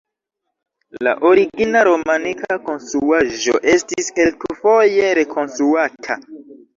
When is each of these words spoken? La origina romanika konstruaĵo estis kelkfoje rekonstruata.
La 1.07 1.11
origina 1.31 1.83
romanika 1.87 2.57
konstruaĵo 2.69 3.53
estis 3.73 4.09
kelkfoje 4.15 5.13
rekonstruata. 5.21 6.17